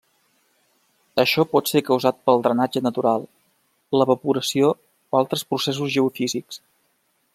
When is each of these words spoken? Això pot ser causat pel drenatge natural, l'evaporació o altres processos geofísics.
Això 1.23 1.43
pot 1.51 1.69
ser 1.71 1.81
causat 1.89 2.17
pel 2.29 2.41
drenatge 2.47 2.83
natural, 2.85 3.27
l'evaporació 3.99 4.71
o 4.73 5.21
altres 5.21 5.45
processos 5.53 5.95
geofísics. 5.99 6.61